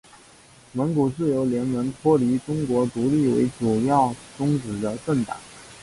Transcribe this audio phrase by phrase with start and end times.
[0.71, 5.37] 蒙古自由联盟党脱离中国独立为主要宗旨的政党。